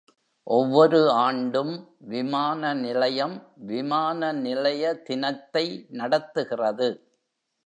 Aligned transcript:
ஒவ்வொரு 0.47 1.09
ஆண்டும், 1.09 1.73
விமான 2.07 2.73
நிலையம் 2.73 3.35
விமான 3.65 4.31
நிலைய 4.39 4.93
தினத்தை 5.01 5.65
நடத்துகிறது. 5.91 6.89